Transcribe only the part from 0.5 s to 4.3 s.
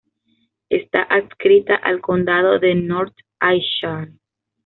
Está adscrita al condado de North Ayrshire.